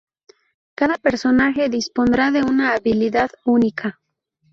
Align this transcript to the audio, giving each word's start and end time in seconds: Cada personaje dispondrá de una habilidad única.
Cada 0.73 0.95
personaje 0.97 1.69
dispondrá 1.69 2.31
de 2.31 2.41
una 2.41 2.73
habilidad 2.73 3.29
única. 3.45 3.99